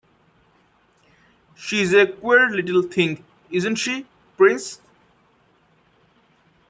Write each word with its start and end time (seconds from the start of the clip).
She's 1.53 1.93
a 1.93 2.07
queer 2.07 2.49
little 2.49 2.81
thing, 2.81 3.23
isn't 3.51 3.75
she, 3.75 4.07
Prince? 4.35 4.81